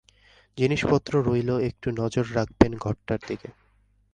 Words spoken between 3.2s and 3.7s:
দিকে।